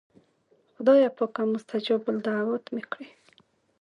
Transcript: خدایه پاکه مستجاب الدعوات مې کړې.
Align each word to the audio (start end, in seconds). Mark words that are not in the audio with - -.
خدایه 0.75 1.09
پاکه 1.17 1.43
مستجاب 1.53 2.01
الدعوات 2.11 2.65
مې 2.73 2.83
کړې. 2.91 3.07